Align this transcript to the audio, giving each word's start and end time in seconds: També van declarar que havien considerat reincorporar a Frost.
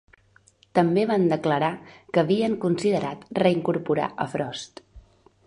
També 0.77 1.03
van 1.11 1.27
declarar 1.33 1.69
que 2.15 2.23
havien 2.23 2.57
considerat 2.65 3.29
reincorporar 3.43 4.09
a 4.27 4.29
Frost. 4.35 4.85